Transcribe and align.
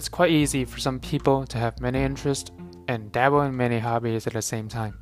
it's 0.00 0.08
quite 0.08 0.30
easy 0.30 0.64
for 0.64 0.80
some 0.80 0.98
people 0.98 1.44
to 1.44 1.58
have 1.58 1.78
many 1.78 2.02
interests 2.02 2.50
and 2.88 3.12
dabble 3.12 3.42
in 3.42 3.54
many 3.54 3.78
hobbies 3.78 4.26
at 4.26 4.32
the 4.32 4.40
same 4.40 4.66
time. 4.66 4.98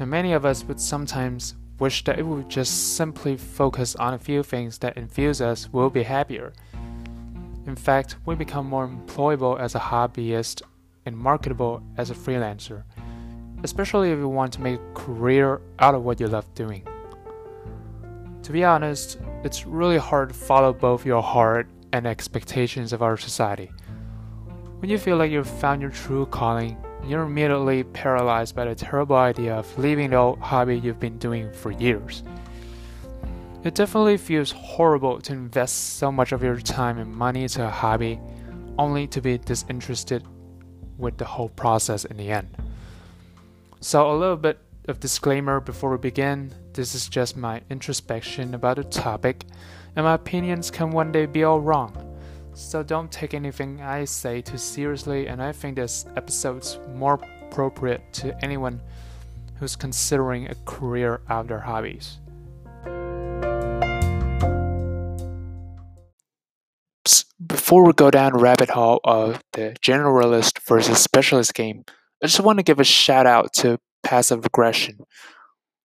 And 0.00 0.10
many 0.10 0.32
of 0.32 0.44
us 0.44 0.64
would 0.64 0.80
sometimes 0.80 1.54
wish 1.78 2.02
that 2.02 2.16
we 2.16 2.24
would 2.24 2.48
just 2.48 2.96
simply 2.96 3.36
focus 3.36 3.94
on 3.94 4.14
a 4.14 4.18
few 4.18 4.42
things 4.42 4.78
that 4.78 4.96
infuse 4.96 5.40
us, 5.40 5.68
we'll 5.72 5.88
be 5.88 6.02
happier. 6.02 6.52
In 7.68 7.76
fact, 7.76 8.16
we 8.26 8.34
become 8.34 8.66
more 8.66 8.88
employable 8.88 9.56
as 9.60 9.76
a 9.76 9.78
hobbyist 9.78 10.62
and 11.04 11.16
marketable 11.16 11.80
as 11.96 12.10
a 12.10 12.14
freelancer, 12.14 12.82
especially 13.62 14.10
if 14.10 14.18
you 14.18 14.28
want 14.28 14.52
to 14.54 14.62
make 14.62 14.80
a 14.80 14.94
career 14.94 15.60
out 15.78 15.94
of 15.94 16.02
what 16.02 16.18
you 16.18 16.26
love 16.26 16.52
doing. 16.56 16.84
To 18.42 18.50
be 18.50 18.64
honest, 18.64 19.20
it's 19.44 19.64
really 19.64 19.98
hard 19.98 20.30
to 20.30 20.34
follow 20.34 20.72
both 20.72 21.06
your 21.06 21.22
heart 21.22 21.68
and 21.92 22.06
expectations 22.06 22.92
of 22.92 23.00
our 23.00 23.16
society. 23.16 23.70
When 24.78 24.90
you 24.90 24.98
feel 24.98 25.16
like 25.16 25.30
you've 25.30 25.48
found 25.48 25.80
your 25.80 25.90
true 25.90 26.26
calling, 26.26 26.76
you're 27.06 27.22
immediately 27.22 27.82
paralyzed 27.82 28.54
by 28.54 28.66
the 28.66 28.74
terrible 28.74 29.16
idea 29.16 29.54
of 29.54 29.78
leaving 29.78 30.10
the 30.10 30.16
old 30.16 30.38
hobby 30.38 30.78
you've 30.78 31.00
been 31.00 31.16
doing 31.16 31.50
for 31.50 31.70
years. 31.70 32.22
It 33.64 33.74
definitely 33.74 34.18
feels 34.18 34.50
horrible 34.52 35.18
to 35.22 35.32
invest 35.32 35.96
so 35.96 36.12
much 36.12 36.32
of 36.32 36.42
your 36.42 36.60
time 36.60 36.98
and 36.98 37.10
money 37.10 37.44
into 37.44 37.66
a 37.66 37.70
hobby 37.70 38.20
only 38.78 39.06
to 39.08 39.22
be 39.22 39.38
disinterested 39.38 40.22
with 40.98 41.16
the 41.16 41.24
whole 41.24 41.48
process 41.48 42.04
in 42.04 42.18
the 42.18 42.30
end. 42.30 42.54
So, 43.80 44.12
a 44.12 44.14
little 44.14 44.36
bit 44.36 44.58
of 44.88 45.00
disclaimer 45.00 45.58
before 45.58 45.90
we 45.90 45.98
begin 45.98 46.54
this 46.74 46.94
is 46.94 47.08
just 47.08 47.34
my 47.34 47.62
introspection 47.70 48.54
about 48.54 48.76
the 48.76 48.84
topic, 48.84 49.44
and 49.96 50.04
my 50.04 50.14
opinions 50.14 50.70
can 50.70 50.90
one 50.90 51.12
day 51.12 51.24
be 51.24 51.44
all 51.44 51.60
wrong. 51.60 52.15
So 52.58 52.82
don't 52.82 53.12
take 53.12 53.34
anything 53.34 53.82
I 53.82 54.06
say 54.06 54.40
too 54.40 54.56
seriously, 54.56 55.28
and 55.28 55.42
I 55.42 55.52
think 55.52 55.76
this 55.76 56.06
episode's 56.16 56.78
more 56.94 57.20
appropriate 57.42 58.00
to 58.14 58.34
anyone 58.42 58.80
who's 59.56 59.76
considering 59.76 60.48
a 60.48 60.54
career 60.64 61.20
out 61.28 61.42
of 61.42 61.48
their 61.48 61.60
hobbies. 61.60 62.16
Before 67.46 67.84
we 67.84 67.92
go 67.92 68.10
down 68.10 68.38
rabbit 68.38 68.70
hole 68.70 69.00
of 69.04 69.44
the 69.52 69.76
generalist 69.82 70.58
versus 70.66 70.98
specialist 70.98 71.52
game, 71.52 71.84
I 72.22 72.26
just 72.26 72.40
want 72.40 72.58
to 72.58 72.62
give 72.62 72.80
a 72.80 72.84
shout 72.84 73.26
out 73.26 73.52
to 73.58 73.78
Passive 74.02 74.46
Aggression, 74.46 75.00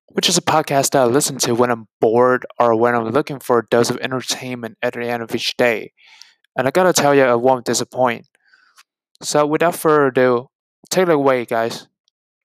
which 0.08 0.30
is 0.30 0.38
a 0.38 0.42
podcast 0.42 0.92
that 0.92 1.02
I 1.02 1.06
listen 1.06 1.38
to 1.40 1.54
when 1.54 1.70
I'm 1.70 1.90
bored 2.00 2.46
or 2.58 2.78
when 2.78 2.96
I'm 2.96 3.10
looking 3.10 3.40
for 3.42 3.60
a 3.60 3.68
dose 3.68 3.90
of 3.90 3.98
entertainment 3.98 4.78
at 4.82 4.94
the 4.94 5.04
end 5.04 5.22
of 5.22 5.36
each 5.36 5.58
day. 5.58 5.92
And 6.56 6.68
I 6.68 6.72
gotta 6.72 6.94
tell 6.94 7.16
you, 7.16 7.24
I 7.24 7.36
won't 7.36 7.66
disappoint. 7.66 8.28
So 9.22 9.46
without 9.46 9.76
further 9.76 10.08
ado, 10.08 10.50
take 10.90 11.04
it 11.04 11.10
away, 11.10 11.46
guys. 11.46 11.88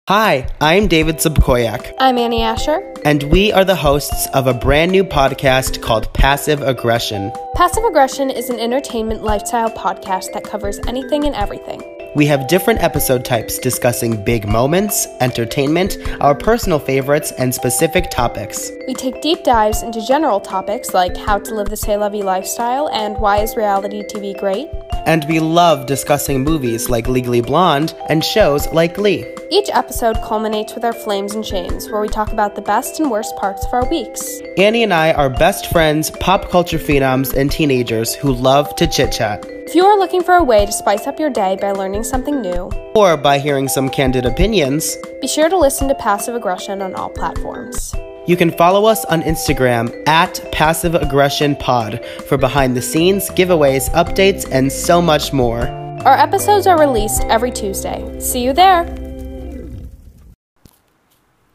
Hi, 0.08 0.48
I'm 0.60 0.86
David 0.86 1.16
Subkoyak. 1.16 1.94
I'm 1.98 2.16
Annie 2.16 2.42
Asher. 2.42 2.94
And 3.04 3.24
we 3.24 3.52
are 3.52 3.64
the 3.64 3.74
hosts 3.74 4.28
of 4.34 4.46
a 4.46 4.54
brand 4.54 4.92
new 4.92 5.02
podcast 5.02 5.82
called 5.82 6.14
Passive 6.14 6.62
Aggression. 6.62 7.32
Passive 7.56 7.82
Aggression 7.82 8.30
is 8.30 8.48
an 8.48 8.60
entertainment 8.60 9.24
lifestyle 9.24 9.70
podcast 9.70 10.32
that 10.32 10.44
covers 10.44 10.78
anything 10.86 11.24
and 11.24 11.34
everything. 11.34 11.95
We 12.14 12.26
have 12.26 12.48
different 12.48 12.82
episode 12.82 13.24
types 13.24 13.58
discussing 13.58 14.22
big 14.24 14.46
moments, 14.48 15.06
entertainment, 15.20 15.98
our 16.20 16.34
personal 16.34 16.78
favorites, 16.78 17.32
and 17.32 17.54
specific 17.54 18.10
topics. 18.10 18.70
We 18.86 18.94
take 18.94 19.20
deep 19.20 19.44
dives 19.44 19.82
into 19.82 20.00
general 20.06 20.40
topics 20.40 20.94
like 20.94 21.16
how 21.16 21.38
to 21.38 21.54
live 21.54 21.68
the 21.68 21.96
La 21.98 22.08
Vie 22.08 22.22
lifestyle 22.22 22.88
and 22.90 23.18
why 23.18 23.38
is 23.38 23.56
reality 23.56 24.02
TV 24.04 24.38
great. 24.38 24.68
And 25.06 25.24
we 25.28 25.40
love 25.40 25.86
discussing 25.86 26.42
movies 26.42 26.88
like 26.88 27.06
Legally 27.06 27.40
Blonde 27.40 27.94
and 28.08 28.24
shows 28.24 28.66
like 28.72 28.94
Glee. 28.94 29.24
Each 29.50 29.70
episode 29.72 30.16
culminates 30.24 30.74
with 30.74 30.84
our 30.84 30.92
Flames 30.92 31.34
and 31.34 31.44
Chains, 31.44 31.88
where 31.88 32.00
we 32.00 32.08
talk 32.08 32.32
about 32.32 32.56
the 32.56 32.62
best 32.62 32.98
and 32.98 33.10
worst 33.10 33.36
parts 33.36 33.64
of 33.64 33.72
our 33.72 33.88
weeks. 33.88 34.40
Annie 34.58 34.82
and 34.82 34.92
I 34.92 35.12
are 35.12 35.30
best 35.30 35.70
friends, 35.70 36.10
pop 36.10 36.50
culture 36.50 36.78
phenoms, 36.78 37.32
and 37.34 37.52
teenagers 37.52 38.14
who 38.14 38.32
love 38.32 38.74
to 38.76 38.86
chit 38.88 39.12
chat. 39.12 39.55
If 39.66 39.74
you 39.74 39.84
are 39.84 39.98
looking 39.98 40.22
for 40.22 40.36
a 40.36 40.44
way 40.44 40.64
to 40.64 40.70
spice 40.70 41.08
up 41.08 41.18
your 41.18 41.28
day 41.28 41.58
by 41.60 41.72
learning 41.72 42.04
something 42.04 42.40
new, 42.40 42.70
or 42.94 43.16
by 43.16 43.40
hearing 43.40 43.66
some 43.66 43.88
candid 43.88 44.24
opinions, 44.24 44.96
be 45.20 45.26
sure 45.26 45.48
to 45.48 45.58
listen 45.58 45.88
to 45.88 45.94
Passive 45.96 46.36
Aggression 46.36 46.80
on 46.82 46.94
all 46.94 47.10
platforms. 47.10 47.92
You 48.28 48.36
can 48.36 48.52
follow 48.52 48.86
us 48.86 49.04
on 49.06 49.22
Instagram 49.22 50.06
at 50.06 50.40
Passive 50.52 50.94
Aggression 50.94 51.56
Pod 51.56 52.04
for 52.28 52.38
behind 52.38 52.76
the 52.76 52.80
scenes, 52.80 53.28
giveaways, 53.30 53.90
updates, 53.90 54.48
and 54.52 54.70
so 54.70 55.02
much 55.02 55.32
more. 55.32 55.66
Our 56.04 56.16
episodes 56.16 56.68
are 56.68 56.78
released 56.78 57.24
every 57.24 57.50
Tuesday. 57.50 58.20
See 58.20 58.44
you 58.44 58.52
there! 58.52 58.84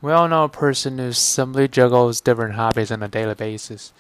We 0.02 0.12
all 0.12 0.28
know 0.28 0.44
a 0.44 0.50
person 0.50 0.98
who 0.98 1.14
simply 1.14 1.70
juggles 1.70 2.20
different 2.20 2.56
hobbies 2.56 2.92
on 2.92 3.04
a 3.04 3.08
daily 3.08 3.36
basis. 3.36 3.94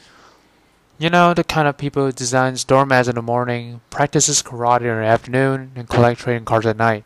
You 0.97 1.09
know, 1.09 1.33
the 1.33 1.43
kind 1.43 1.67
of 1.67 1.77
people 1.77 2.05
who 2.05 2.11
designs 2.11 2.63
doormats 2.63 3.07
in 3.07 3.15
the 3.15 3.21
morning, 3.21 3.81
practices 3.89 4.43
karate 4.43 4.81
in 4.81 4.99
the 4.99 5.05
afternoon, 5.05 5.71
and 5.75 5.89
collect 5.89 6.21
trading 6.21 6.45
cards 6.45 6.65
at 6.65 6.77
night. 6.77 7.05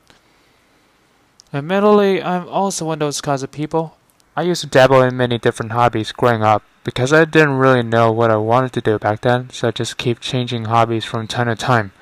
Admittedly, 1.54 2.22
I'm 2.22 2.48
also 2.50 2.86
one 2.86 2.96
of 2.96 3.00
those 3.00 3.22
kinds 3.22 3.42
of 3.42 3.52
people. 3.52 3.96
I 4.36 4.42
used 4.42 4.62
to 4.62 4.68
dabble 4.68 5.02
in 5.02 5.16
many 5.16 5.38
different 5.38 5.72
hobbies 5.72 6.12
growing 6.12 6.44
up 6.44 6.64
because 6.84 7.14
I 7.14 7.24
didn't 7.24 7.58
really 7.58 7.84
know 7.84 8.12
what 8.12 8.30
I 8.30 8.36
wanted 8.36 8.74
to 8.74 8.82
do 8.82 9.00
back 9.00 9.22
then, 9.22 9.50
so 9.50 9.70
I 9.70 9.72
just 9.72 9.98
keep 9.98 10.20
changing 10.20 10.66
hobbies 10.66 11.06
from 11.06 11.28
time 11.28 11.48
to 11.48 11.56
time. 11.56 11.94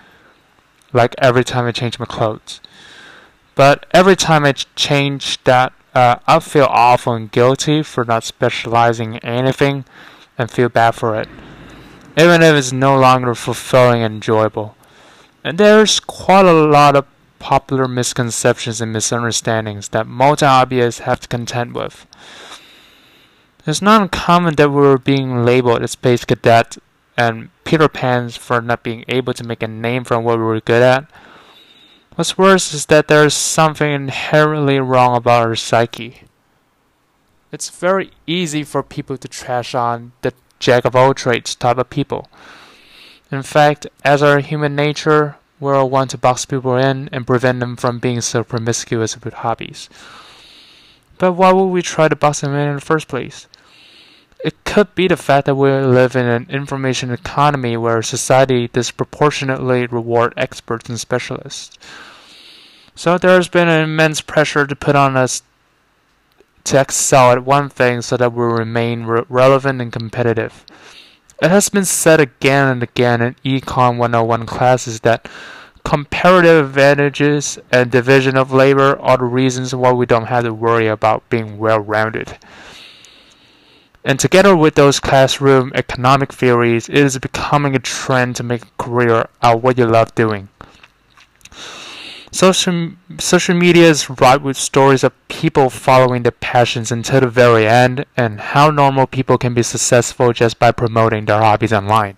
Like 0.92 1.14
every 1.20 1.44
time 1.44 1.66
I 1.66 1.72
change 1.72 2.00
my 2.00 2.06
clothes. 2.06 2.60
But 3.54 3.86
every 3.92 4.16
time 4.16 4.46
I 4.46 4.54
change 4.54 5.44
that, 5.44 5.74
uh, 5.94 6.16
I 6.26 6.40
feel 6.40 6.66
awful 6.72 7.14
and 7.14 7.32
guilty 7.32 7.84
for 7.84 8.04
not 8.04 8.24
specializing 8.24 9.14
in 9.14 9.24
anything 9.24 9.86
and 10.40 10.50
feel 10.50 10.70
bad 10.70 10.96
for 10.96 11.16
it 11.16 11.30
even 12.18 12.42
if 12.42 12.56
it's 12.56 12.72
no 12.72 12.98
longer 12.98 13.36
fulfilling 13.36 14.04
and 14.04 14.16
enjoyable. 14.16 14.76
And 15.44 15.58
there's 15.58 16.00
quite 16.00 16.46
a 16.46 16.54
lot 16.54 16.96
of 16.96 17.06
popular 17.40 17.88
misconceptions 17.88 18.80
and 18.80 18.94
misunderstandings 18.94 19.90
that 19.90 20.08
multi 20.08 20.46
hobbyists 20.46 21.00
have 21.00 21.20
to 21.22 21.28
contend 21.28 21.76
with. 21.76 22.06
It's 23.66 23.82
not 23.82 24.02
uncommon 24.02 24.56
that 24.56 24.72
we're 24.72 24.98
being 24.98 25.44
labeled 25.44 25.84
as 25.84 25.92
space 25.92 26.26
cadet 26.26 26.78
and 27.18 27.50
Peter 27.64 27.88
Pans 27.88 28.36
for 28.38 28.62
not 28.62 28.84
being 28.84 29.06
able 29.08 29.34
to 29.34 29.44
make 29.44 29.64
a 29.64 29.68
name 29.68 30.04
from 30.04 30.24
what 30.24 30.38
we 30.38 30.44
were 30.44 30.60
good 30.60 30.82
at. 30.82 31.06
What's 32.16 32.38
worse 32.38 32.74
is 32.74 32.88
that 32.88 33.08
there's 33.08 33.34
something 33.34 33.92
inherently 33.92 34.80
wrong 34.80 35.16
about 35.16 35.48
our 35.48 35.56
psyche. 35.56 36.24
It's 37.52 37.70
very 37.70 38.12
easy 38.28 38.64
for 38.64 38.84
people 38.84 39.18
to 39.18 39.28
trash 39.28 39.76
on 39.76 40.12
the 40.22 40.34
jack 40.64 40.86
of 40.86 40.96
all 40.96 41.14
trades 41.14 41.54
type 41.54 41.78
of 41.78 41.90
people. 41.90 42.30
In 43.32 43.44
fact, 43.44 43.86
as 44.04 44.24
our 44.24 44.40
human 44.40 44.76
nature, 44.76 45.36
we'll 45.60 45.90
want 45.90 46.12
to 46.12 46.18
box 46.18 46.46
people 46.46 46.76
in 46.76 47.10
and 47.12 47.28
prevent 47.28 47.60
them 47.60 47.76
from 47.76 48.00
being 48.00 48.22
so 48.22 48.44
promiscuous 48.44 49.22
with 49.22 49.34
hobbies. 49.34 49.90
But 51.18 51.34
why 51.34 51.52
would 51.52 51.66
we 51.66 51.82
try 51.82 52.08
to 52.08 52.16
box 52.16 52.42
them 52.42 52.54
in 52.54 52.68
in 52.68 52.76
the 52.76 52.82
first 52.82 53.08
place? 53.08 53.48
It 54.44 54.62
could 54.66 54.94
be 54.94 55.08
the 55.08 55.18
fact 55.18 55.46
that 55.46 55.56
we 55.56 55.70
live 55.72 56.16
in 56.16 56.26
an 56.26 56.48
information 56.50 57.12
economy 57.12 57.78
where 57.78 58.02
society 58.02 58.68
disproportionately 58.68 59.86
reward 59.88 60.34
experts 60.36 60.90
and 60.90 61.00
specialists. 61.00 61.78
So 62.96 63.18
there's 63.18 63.48
been 63.48 63.70
an 63.70 63.82
immense 63.82 64.22
pressure 64.22 64.68
to 64.68 64.76
put 64.76 64.96
on 64.96 65.16
us 65.16 65.42
to 66.66 66.80
excel 66.80 67.32
at 67.32 67.46
one 67.46 67.70
thing 67.70 68.02
so 68.02 68.18
that 68.18 68.34
we 68.34 68.44
remain 68.44 69.04
re- 69.04 69.24
relevant 69.30 69.82
and 69.82 69.92
competitive. 69.92 70.66
It 71.42 71.50
has 71.50 71.70
been 71.70 71.86
said 71.86 72.20
again 72.22 72.70
and 72.70 72.84
again 72.84 73.22
in 73.22 73.36
Econ 73.44 73.98
101 73.98 74.46
classes 74.46 75.02
that 75.02 75.28
comparative 75.84 76.66
advantages 76.66 77.60
and 77.72 77.92
division 77.92 78.38
of 78.38 78.54
labor 78.54 79.00
are 79.02 79.18
the 79.18 79.26
reasons 79.26 79.76
why 79.76 79.92
we 79.92 80.06
don't 80.06 80.28
have 80.28 80.46
to 80.46 80.54
worry 80.54 80.88
about 80.88 81.30
being 81.30 81.58
well 81.58 81.80
rounded. 81.80 82.38
And 84.06 84.20
together 84.20 84.56
with 84.56 84.76
those 84.76 85.00
classroom 85.00 85.72
economic 85.76 86.34
theories, 86.34 86.90
it 86.90 86.98
is 86.98 87.18
becoming 87.20 87.76
a 87.76 87.80
trend 87.80 88.36
to 88.36 88.44
make 88.44 88.64
a 88.64 88.84
career 88.84 89.28
out 89.42 89.58
of 89.58 89.64
what 89.64 89.78
you 89.78 89.86
love 89.86 90.14
doing. 90.14 90.50
Social, 92.34 92.94
social 93.20 93.54
media 93.54 93.88
is 93.88 94.10
ripe 94.10 94.42
with 94.42 94.58
stories 94.58 95.04
of 95.04 95.14
people 95.28 95.70
following 95.70 96.24
their 96.24 96.32
passions 96.32 96.92
until 96.92 97.20
the 97.20 97.28
very 97.28 97.68
end 97.68 98.08
and 98.18 98.40
how 98.40 98.72
normal 98.72 99.06
people 99.06 99.38
can 99.38 99.54
be 99.54 99.62
successful 99.62 100.34
just 100.34 100.58
by 100.58 100.72
promoting 100.72 101.26
their 101.26 101.38
hobbies 101.38 101.72
online. 101.72 102.18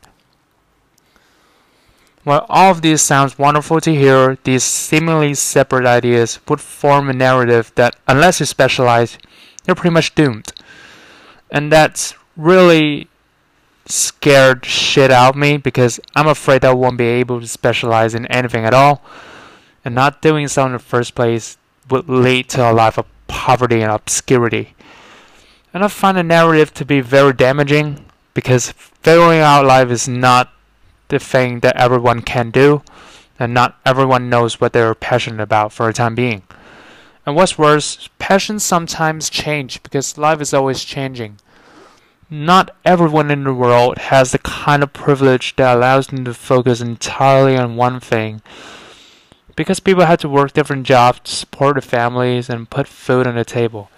While 2.23 2.45
all 2.47 2.71
of 2.71 2.81
this 2.81 3.03
sounds 3.03 3.37
wonderful 3.37 3.81
to 3.81 3.93
hear, 3.93 4.37
these 4.45 4.63
seemingly 4.63 5.33
separate 5.33 5.85
ideas 5.85 6.39
would 6.47 6.61
form 6.61 7.09
a 7.09 7.13
narrative 7.13 7.73
that, 7.75 7.97
unless 8.07 8.39
you 8.39 8.45
specialize, 8.45 9.17
you're 9.67 9.75
pretty 9.75 9.93
much 9.93 10.15
doomed. 10.15 10.53
And 11.51 11.69
that's 11.69 12.13
really 12.37 13.09
scared 13.85 14.63
shit 14.63 15.11
out 15.11 15.35
of 15.35 15.35
me 15.35 15.57
because 15.57 15.99
I'm 16.15 16.27
afraid 16.27 16.63
I 16.63 16.73
won't 16.73 16.97
be 16.97 17.03
able 17.03 17.41
to 17.41 17.47
specialize 17.47 18.15
in 18.15 18.27
anything 18.27 18.63
at 18.63 18.73
all. 18.73 19.03
And 19.85 19.95
not 19.95 20.21
doing 20.21 20.47
so 20.49 20.65
in 20.65 20.73
the 20.73 20.79
first 20.79 21.15
place 21.15 21.57
would 21.89 22.09
lead 22.09 22.49
to 22.49 22.69
a 22.69 22.73
life 22.73 22.97
of 22.97 23.05
poverty 23.27 23.81
and 23.81 23.91
obscurity. 23.91 24.73
And 25.73 25.83
I 25.83 25.87
find 25.87 26.17
the 26.17 26.23
narrative 26.23 26.73
to 26.73 26.85
be 26.85 26.99
very 27.01 27.31
damaging 27.31 28.05
because 28.33 28.71
figuring 28.71 29.39
out 29.39 29.65
life 29.65 29.89
is 29.89 30.07
not 30.07 30.51
the 31.09 31.19
thing 31.19 31.59
that 31.59 31.75
everyone 31.77 32.21
can 32.21 32.49
do, 32.49 32.81
and 33.39 33.53
not 33.53 33.77
everyone 33.85 34.29
knows 34.29 34.59
what 34.59 34.73
they're 34.73 34.95
passionate 34.95 35.41
about 35.41 35.71
for 35.71 35.87
the 35.87 35.93
time 35.93 36.15
being. 36.15 36.43
And 37.25 37.35
what's 37.35 37.57
worse, 37.57 38.09
passions 38.19 38.63
sometimes 38.63 39.29
change 39.29 39.81
because 39.83 40.17
life 40.17 40.41
is 40.41 40.53
always 40.53 40.83
changing. 40.83 41.39
Not 42.29 42.75
everyone 42.83 43.29
in 43.29 43.43
the 43.43 43.53
world 43.53 43.97
has 43.97 44.31
the 44.31 44.39
kind 44.39 44.81
of 44.81 44.93
privilege 44.93 45.55
that 45.55 45.75
allows 45.75 46.07
them 46.07 46.25
to 46.25 46.33
focus 46.33 46.81
entirely 46.81 47.55
on 47.55 47.75
one 47.75 47.99
thing. 47.99 48.41
Because 49.55 49.79
people 49.79 50.05
have 50.05 50.19
to 50.19 50.29
work 50.29 50.53
different 50.53 50.85
jobs 50.85 51.19
to 51.21 51.31
support 51.31 51.75
their 51.75 51.81
families 51.81 52.49
and 52.49 52.69
put 52.69 52.87
food 52.87 53.25
on 53.25 53.35
the 53.35 53.45
table. 53.45 53.89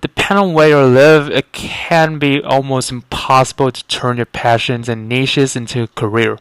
Depending 0.00 0.48
on 0.48 0.54
where 0.54 0.68
you 0.68 0.80
live, 0.82 1.28
it 1.30 1.52
can 1.52 2.18
be 2.18 2.42
almost 2.42 2.92
impossible 2.92 3.72
to 3.72 3.86
turn 3.86 4.18
your 4.18 4.26
passions 4.26 4.88
and 4.88 5.08
niches 5.08 5.56
into 5.56 5.82
a 5.82 5.88
career. 5.88 6.38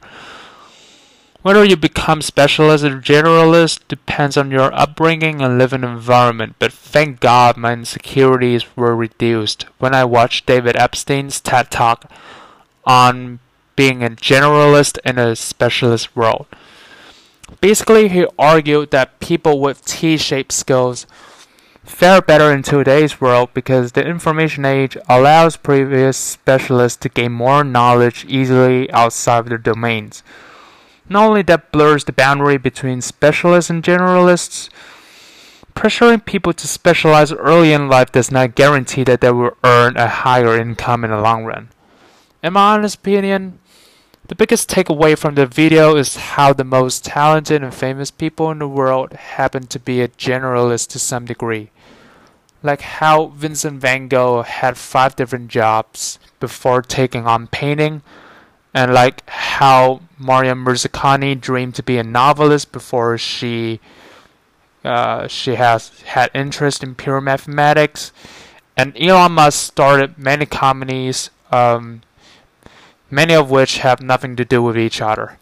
Whether 1.42 1.64
you 1.64 1.78
become 1.78 2.22
specialist 2.22 2.84
or 2.84 3.00
generalist 3.00 3.88
depends 3.88 4.36
on 4.36 4.52
your 4.52 4.74
upbringing 4.74 5.42
and 5.42 5.58
living 5.58 5.84
environment, 5.84 6.56
but 6.60 6.74
thank 6.74 7.20
God 7.22 7.56
my 7.56 7.74
insecurities 7.74 8.66
were 8.76 8.96
reduced 8.96 9.64
when 9.80 9.96
I 9.96 10.04
watched 10.04 10.46
David 10.46 10.76
Epstein's 10.76 11.40
TED 11.40 11.72
Talk 11.72 12.12
on 12.86 13.40
being 13.78 14.04
a 14.04 14.10
generalist 14.10 14.98
in 15.06 15.18
a 15.18 15.36
specialist 15.36 16.16
world. 16.16 16.48
Basically, 17.60 18.08
he 18.08 18.26
argued 18.38 18.92
that 18.92 19.20
people 19.20 19.60
with 19.60 19.84
T 19.86 20.18
shaped 20.18 20.52
skills 20.52 21.08
fare 21.84 22.22
better 22.22 22.52
in 22.52 22.62
today's 22.62 23.20
world 23.22 23.50
because 23.54 23.94
the 23.94 24.06
information 24.06 24.66
age 24.66 24.98
allows 25.08 25.58
previous 25.58 26.18
specialists 26.18 26.98
to 27.00 27.10
gain 27.10 27.32
more 27.32 27.64
knowledge 27.64 28.26
easily 28.28 28.92
outside 28.92 29.48
their 29.48 29.58
domains. 29.58 30.22
Not 31.10 31.30
only 31.30 31.42
that 31.44 31.72
blurs 31.72 32.04
the 32.04 32.12
boundary 32.12 32.58
between 32.58 33.02
specialists 33.02 33.70
and 33.70 33.82
generalists, 33.82 34.70
pressuring 35.74 36.26
people 36.26 36.54
to 36.54 36.68
specialize 36.68 37.32
early 37.32 37.72
in 37.72 37.88
life 37.88 38.12
does 38.12 38.32
not 38.32 38.56
guarantee 38.56 39.04
that 39.06 39.22
they 39.22 39.32
will 39.32 39.56
earn 39.64 39.96
a 39.96 40.08
higher 40.08 40.60
income 40.60 41.04
in 41.06 41.12
the 41.12 41.22
long 41.22 41.46
run. 41.46 41.70
In 42.44 42.54
my 42.54 42.74
honest 42.74 42.98
opinion, 42.98 43.60
the 44.28 44.36
biggest 44.36 44.70
takeaway 44.70 45.18
from 45.18 45.36
the 45.36 45.46
video 45.46 45.96
is 45.96 46.16
how 46.18 46.52
the 46.52 46.64
most 46.64 47.06
talented 47.06 47.64
and 47.64 47.74
famous 47.74 48.12
people 48.12 48.52
in 48.52 48.60
the 48.60 48.68
world 48.68 49.14
happen 49.14 49.68
to 49.68 49.80
be 49.80 50.02
a 50.02 50.10
generalist 50.10 50.90
to 50.90 51.00
some 51.00 51.26
degree. 51.26 51.70
Like 52.62 52.82
how 52.82 53.28
Vincent 53.28 53.80
van 53.80 54.10
Gogh 54.10 54.42
had 54.42 54.78
five 54.78 55.16
different 55.16 55.48
jobs 55.48 56.20
before 56.40 56.82
taking 56.82 57.26
on 57.26 57.48
painting, 57.48 58.02
and 58.74 58.94
like 58.94 59.28
how 59.30 60.02
Maria 60.18 60.56
Mirzakhani 60.56 61.40
dreamed 61.40 61.76
to 61.76 61.84
be 61.84 61.98
a 61.98 62.04
novelist 62.04 62.72
before 62.72 63.18
she 63.18 63.80
uh, 64.84 65.28
she 65.28 65.56
has 65.56 66.02
had 66.02 66.32
interest 66.34 66.84
in 66.84 66.96
pure 66.96 67.22
mathematics, 67.22 68.12
and 68.76 68.96
Elon 69.00 69.34
Musk 69.34 69.68
started 69.68 70.18
many 70.18 70.46
companies, 70.46 71.30
um, 71.52 72.02
many 73.10 73.34
of 73.34 73.50
which 73.50 73.80
have 73.80 74.02
nothing 74.02 74.36
to 74.36 74.46
do 74.46 74.62
with 74.62 74.78
each 74.78 75.02
other. 75.02 75.38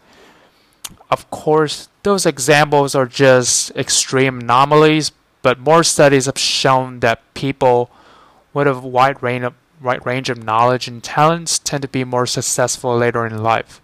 Of 1.10 1.30
course, 1.30 1.88
those 2.02 2.26
examples 2.26 2.94
are 2.94 3.06
just 3.06 3.70
extreme 3.76 4.40
anomalies, 4.40 5.12
but 5.42 5.58
more 5.58 5.82
studies 5.82 6.26
have 6.26 6.38
shown 6.38 7.00
that 7.00 7.22
people 7.34 7.90
with 8.52 8.66
a 8.66 8.74
wide 8.74 9.22
range 9.22 9.44
of 9.44 9.54
right 9.80 10.04
range 10.06 10.30
of 10.30 10.42
knowledge 10.42 10.88
and 10.88 11.02
talents 11.04 11.58
tend 11.58 11.82
to 11.82 11.88
be 11.88 12.04
more 12.04 12.26
successful 12.26 12.96
later 12.96 13.26
in 13.26 13.42
life. 13.42 13.80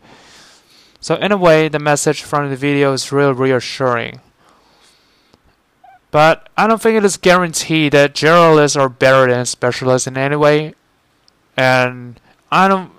So 1.00 1.16
in 1.16 1.32
a 1.32 1.36
way, 1.36 1.68
the 1.68 1.78
message 1.78 2.22
from 2.22 2.48
the 2.48 2.56
video 2.56 2.92
is 2.92 3.12
really 3.12 3.32
reassuring. 3.32 4.20
But 6.10 6.48
I 6.56 6.66
don't 6.66 6.80
think 6.80 6.96
it 6.96 7.04
is 7.04 7.16
guaranteed 7.16 7.92
that 7.92 8.14
generalists 8.14 8.78
are 8.78 8.88
better 8.88 9.30
than 9.30 9.44
specialists 9.46 10.06
in 10.06 10.16
any 10.16 10.36
way. 10.36 10.74
And 11.56 12.20
I 12.50 12.68
don't 12.68 12.92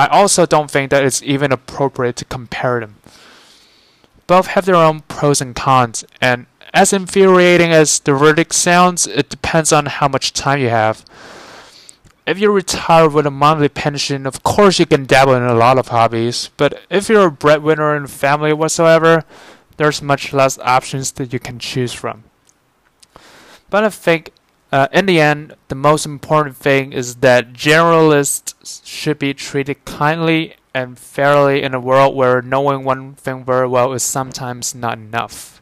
I 0.00 0.06
also 0.06 0.46
don't 0.46 0.70
think 0.70 0.90
that 0.90 1.04
it's 1.04 1.22
even 1.22 1.52
appropriate 1.52 2.16
to 2.16 2.24
compare 2.24 2.80
them. 2.80 2.96
Both 4.26 4.48
have 4.48 4.64
their 4.64 4.76
own 4.76 5.00
pros 5.00 5.40
and 5.40 5.54
cons, 5.54 6.04
and 6.20 6.46
as 6.72 6.92
infuriating 6.92 7.72
as 7.72 8.00
the 8.00 8.14
verdict 8.14 8.54
sounds, 8.54 9.06
it 9.06 9.28
depends 9.28 9.72
on 9.72 9.86
how 9.86 10.08
much 10.08 10.32
time 10.32 10.60
you 10.60 10.68
have 10.68 11.04
if 12.30 12.38
you're 12.38 12.52
retired 12.52 13.12
with 13.12 13.26
a 13.26 13.30
monthly 13.30 13.68
pension, 13.68 14.24
of 14.24 14.44
course 14.44 14.78
you 14.78 14.86
can 14.86 15.04
dabble 15.04 15.34
in 15.34 15.42
a 15.42 15.54
lot 15.54 15.78
of 15.78 15.88
hobbies. 15.88 16.50
But 16.56 16.80
if 16.88 17.08
you're 17.08 17.26
a 17.26 17.32
breadwinner 17.32 17.96
in 17.96 18.06
family 18.06 18.52
whatsoever, 18.52 19.24
there's 19.78 20.00
much 20.00 20.32
less 20.32 20.56
options 20.60 21.10
that 21.12 21.32
you 21.32 21.40
can 21.40 21.58
choose 21.58 21.92
from. 21.92 22.22
But 23.68 23.82
I 23.82 23.88
think, 23.88 24.30
uh, 24.72 24.88
in 24.92 25.06
the 25.06 25.20
end, 25.20 25.54
the 25.68 25.74
most 25.74 26.06
important 26.06 26.56
thing 26.56 26.92
is 26.92 27.16
that 27.16 27.52
generalists 27.52 28.80
should 28.84 29.18
be 29.18 29.34
treated 29.34 29.84
kindly 29.84 30.54
and 30.74 30.98
fairly 30.98 31.62
in 31.62 31.74
a 31.74 31.80
world 31.80 32.14
where 32.14 32.40
knowing 32.40 32.84
one 32.84 33.14
thing 33.14 33.44
very 33.44 33.66
well 33.66 33.92
is 33.92 34.02
sometimes 34.02 34.74
not 34.74 34.98
enough. 34.98 35.60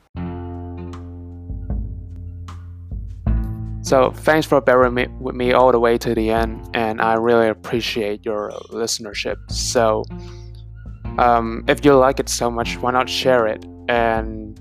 So 3.81 4.11
thanks 4.11 4.47
for 4.47 4.61
bearing 4.61 4.93
me, 4.93 5.07
with 5.19 5.35
me 5.35 5.53
all 5.55 5.73
the 5.73 5.81
way 5.81 5.97
to 5.97 6.15
the 6.15 6.31
end, 6.31 6.69
and 6.75 7.01
I 7.01 7.15
really 7.15 7.49
appreciate 7.49 8.23
your 8.27 8.51
listenership. 8.71 9.37
So 9.51 10.05
um, 11.17 11.65
if 11.69 11.83
you 11.83 11.95
like 11.95 12.21
it 12.21 12.29
so 12.29 12.51
much, 12.51 12.77
why 12.77 12.91
not 12.91 13.09
share 13.09 13.47
it 13.47 13.65
and 13.89 14.61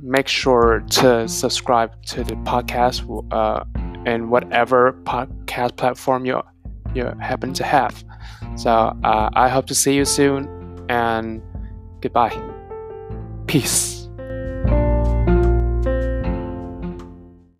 make 0.00 0.28
sure 0.28 0.84
to 0.90 1.26
subscribe 1.26 2.00
to 2.06 2.22
the 2.22 2.34
podcast 2.36 3.02
uh, 3.32 3.64
in 4.06 4.30
whatever 4.30 4.92
podcast 5.04 5.76
platform 5.76 6.24
you 6.24 6.42
you 6.94 7.04
happen 7.20 7.52
to 7.54 7.64
have. 7.64 8.04
So 8.56 8.70
uh, 9.04 9.30
I 9.34 9.48
hope 9.48 9.66
to 9.66 9.74
see 9.74 9.94
you 9.94 10.04
soon, 10.04 10.48
and 10.88 11.42
goodbye. 12.00 12.36
Peace. 13.46 13.97